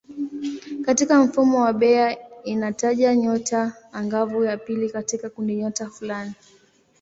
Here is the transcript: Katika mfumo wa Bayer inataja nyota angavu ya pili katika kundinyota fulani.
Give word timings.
Katika 0.85 1.23
mfumo 1.23 1.61
wa 1.61 1.73
Bayer 1.73 2.17
inataja 2.43 3.15
nyota 3.15 3.73
angavu 3.91 4.43
ya 4.43 4.57
pili 4.57 4.89
katika 4.89 5.29
kundinyota 5.29 5.89
fulani. 5.89 6.33